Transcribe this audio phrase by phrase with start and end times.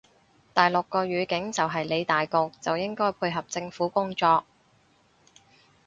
[0.51, 4.43] 大陸個語境就係理大局就應該配合政府工作